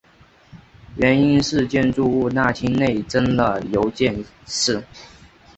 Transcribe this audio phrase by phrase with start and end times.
[0.97, 4.83] 原因是建筑物大厅内增加了邮件室。